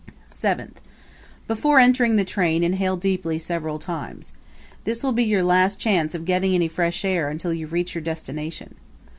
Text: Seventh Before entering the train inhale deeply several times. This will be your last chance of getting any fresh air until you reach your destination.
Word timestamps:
Seventh 0.29 0.81
Before 1.47 1.77
entering 1.79 2.15
the 2.15 2.25
train 2.25 2.63
inhale 2.63 2.97
deeply 2.97 3.37
several 3.37 3.77
times. 3.77 4.33
This 4.83 5.03
will 5.03 5.11
be 5.11 5.23
your 5.23 5.43
last 5.43 5.77
chance 5.77 6.15
of 6.15 6.25
getting 6.25 6.55
any 6.55 6.67
fresh 6.67 7.05
air 7.05 7.29
until 7.29 7.53
you 7.53 7.67
reach 7.67 7.93
your 7.93 8.01
destination. 8.01 8.73